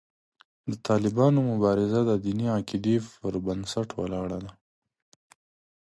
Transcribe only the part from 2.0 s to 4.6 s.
د دیني عقیدې پر بنسټ ولاړه ده.